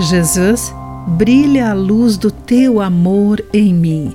Jesus, 0.00 0.74
brilha 1.06 1.70
a 1.70 1.74
luz 1.74 2.16
do 2.16 2.30
teu 2.30 2.80
amor 2.80 3.44
em 3.52 3.74
mim. 3.74 4.14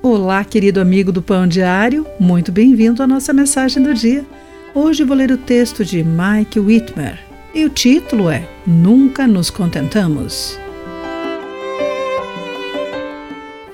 Olá, 0.00 0.44
querido 0.44 0.80
amigo 0.80 1.10
do 1.10 1.20
Pão 1.20 1.44
Diário, 1.44 2.06
muito 2.20 2.52
bem-vindo 2.52 3.02
à 3.02 3.06
nossa 3.06 3.32
mensagem 3.32 3.82
do 3.82 3.92
dia. 3.92 4.24
Hoje 4.72 5.02
vou 5.02 5.16
ler 5.16 5.32
o 5.32 5.36
texto 5.36 5.84
de 5.84 6.04
Mike 6.04 6.60
Whitmer 6.60 7.18
e 7.52 7.64
o 7.64 7.68
título 7.68 8.30
é 8.30 8.48
Nunca 8.64 9.26
nos 9.26 9.50
contentamos. 9.50 10.56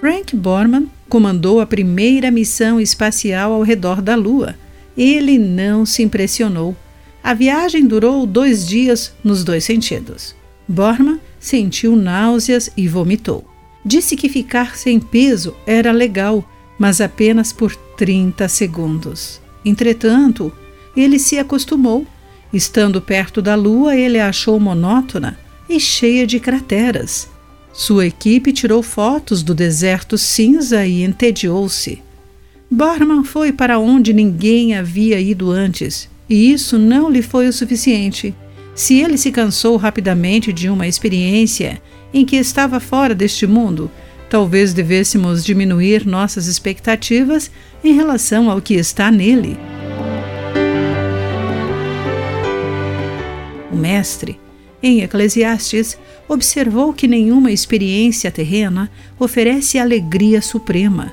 Frank 0.00 0.34
Borman 0.34 0.88
comandou 1.10 1.60
a 1.60 1.66
primeira 1.66 2.30
missão 2.30 2.80
espacial 2.80 3.52
ao 3.52 3.60
redor 3.60 4.00
da 4.00 4.14
Lua. 4.14 4.54
Ele 4.96 5.38
não 5.38 5.84
se 5.84 6.02
impressionou. 6.02 6.74
A 7.22 7.34
viagem 7.34 7.86
durou 7.86 8.24
dois 8.24 8.66
dias 8.66 9.12
nos 9.22 9.44
dois 9.44 9.64
sentidos. 9.64 10.34
Borman 10.66 11.20
sentiu 11.44 11.94
náuseas 11.94 12.70
e 12.74 12.88
vomitou. 12.88 13.44
Disse 13.84 14.16
que 14.16 14.30
ficar 14.30 14.78
sem 14.78 14.98
peso 14.98 15.54
era 15.66 15.92
legal, 15.92 16.42
mas 16.78 17.02
apenas 17.02 17.52
por 17.52 17.76
30 17.76 18.48
segundos. 18.48 19.42
Entretanto, 19.62 20.50
ele 20.96 21.18
se 21.18 21.36
acostumou. 21.36 22.06
Estando 22.50 22.98
perto 22.98 23.42
da 23.42 23.54
Lua, 23.54 23.94
ele 23.94 24.18
a 24.18 24.30
achou 24.30 24.58
monótona 24.58 25.38
e 25.68 25.78
cheia 25.78 26.26
de 26.26 26.40
crateras. 26.40 27.28
Sua 27.74 28.06
equipe 28.06 28.50
tirou 28.50 28.82
fotos 28.82 29.42
do 29.42 29.54
deserto 29.54 30.16
cinza 30.16 30.86
e 30.86 31.02
entediou-se. 31.02 32.02
Borman 32.70 33.22
foi 33.22 33.52
para 33.52 33.78
onde 33.78 34.14
ninguém 34.14 34.74
havia 34.74 35.20
ido 35.20 35.50
antes, 35.50 36.08
e 36.26 36.50
isso 36.52 36.78
não 36.78 37.10
lhe 37.10 37.20
foi 37.20 37.48
o 37.48 37.52
suficiente. 37.52 38.34
Se 38.74 39.00
ele 39.00 39.16
se 39.16 39.30
cansou 39.30 39.76
rapidamente 39.76 40.52
de 40.52 40.68
uma 40.68 40.86
experiência 40.86 41.80
em 42.12 42.24
que 42.24 42.36
estava 42.36 42.80
fora 42.80 43.14
deste 43.14 43.46
mundo, 43.46 43.90
talvez 44.28 44.72
devêssemos 44.72 45.44
diminuir 45.44 46.06
nossas 46.06 46.46
expectativas 46.46 47.50
em 47.82 47.94
relação 47.94 48.50
ao 48.50 48.60
que 48.60 48.74
está 48.74 49.10
nele. 49.10 49.56
O 53.72 53.76
Mestre 53.76 54.38
em 54.84 55.00
Eclesiastes, 55.00 55.98
observou 56.28 56.92
que 56.92 57.08
nenhuma 57.08 57.50
experiência 57.50 58.30
terrena 58.30 58.90
oferece 59.18 59.78
alegria 59.78 60.42
suprema. 60.42 61.10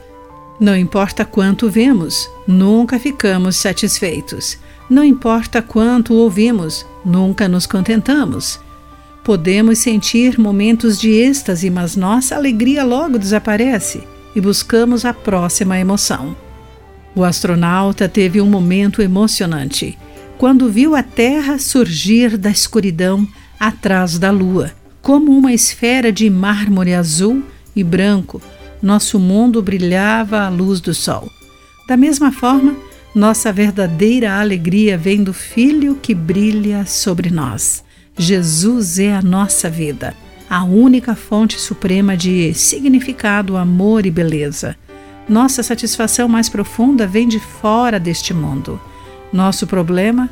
Não 0.60 0.76
importa 0.76 1.24
quanto 1.24 1.70
vemos, 1.70 2.30
nunca 2.46 3.00
ficamos 3.00 3.56
satisfeitos. 3.56 4.60
Não 4.92 5.06
importa 5.06 5.62
quanto 5.62 6.14
ouvimos, 6.14 6.86
nunca 7.06 7.48
nos 7.48 7.66
contentamos. 7.66 8.60
Podemos 9.24 9.80
sentir 9.80 10.38
momentos 10.38 11.00
de 11.00 11.12
êxtase, 11.12 11.70
mas 11.70 11.96
nossa 11.96 12.36
alegria 12.36 12.84
logo 12.84 13.18
desaparece 13.18 14.04
e 14.36 14.42
buscamos 14.42 15.06
a 15.06 15.14
próxima 15.14 15.80
emoção. 15.80 16.36
O 17.16 17.24
astronauta 17.24 18.10
teve 18.10 18.42
um 18.42 18.46
momento 18.46 19.02
emocionante 19.02 19.98
quando 20.38 20.70
viu 20.70 20.94
a 20.94 21.02
Terra 21.02 21.58
surgir 21.58 22.36
da 22.36 22.50
escuridão 22.50 23.26
atrás 23.58 24.20
da 24.20 24.30
lua. 24.30 24.74
Como 25.02 25.32
uma 25.32 25.54
esfera 25.54 26.12
de 26.12 26.30
mármore 26.30 26.94
azul 26.94 27.42
e 27.74 27.82
branco, 27.82 28.42
nosso 28.82 29.18
mundo 29.18 29.62
brilhava 29.62 30.42
à 30.42 30.50
luz 30.50 30.82
do 30.82 30.94
sol. 30.94 31.30
Da 31.88 31.96
mesma 31.96 32.30
forma, 32.34 32.76
nossa 33.14 33.52
verdadeira 33.52 34.40
alegria 34.40 34.98
vem 34.98 35.22
do 35.22 35.34
Filho 35.34 35.96
que 36.02 36.16
brilha 36.16 36.86
sobre 36.86 37.30
nós. 37.30 37.84
Jesus 38.18 39.00
é 39.00 39.14
a 39.14 39.22
nossa 39.22 39.70
vida, 39.70 40.16
a 40.50 40.64
única 40.64 41.14
fonte 41.14 41.60
suprema 41.60 42.16
de 42.16 42.54
significado, 42.54 43.58
amor 43.58 44.06
e 44.06 44.12
beleza. 44.12 44.78
Nossa 45.28 45.62
satisfação 45.62 46.28
mais 46.30 46.48
profunda 46.48 47.06
vem 47.06 47.28
de 47.28 47.40
fora 47.40 48.00
deste 48.00 48.34
mundo. 48.34 48.80
Nosso 49.32 49.68
problema? 49.68 50.30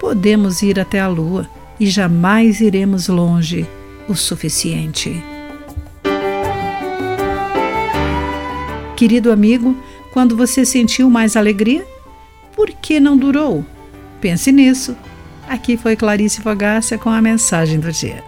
Podemos 0.00 0.62
ir 0.62 0.80
até 0.80 1.00
a 1.00 1.08
lua 1.08 1.48
e 1.78 1.86
jamais 1.86 2.60
iremos 2.60 3.06
longe 3.06 3.66
o 4.08 4.14
suficiente. 4.14 5.22
Querido 8.96 9.30
amigo, 9.30 9.76
quando 10.12 10.36
você 10.36 10.64
sentiu 10.64 11.10
mais 11.10 11.36
alegria, 11.36 11.86
por 12.66 12.74
que 12.80 12.98
não 12.98 13.16
durou? 13.16 13.64
Pense 14.20 14.50
nisso. 14.50 14.96
Aqui 15.48 15.76
foi 15.76 15.94
Clarice 15.94 16.40
Fogácia 16.40 16.98
com 16.98 17.08
a 17.08 17.22
mensagem 17.22 17.78
do 17.78 17.92
dia. 17.92 18.24